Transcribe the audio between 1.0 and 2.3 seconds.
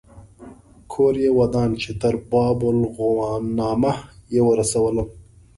یې ودان چې تر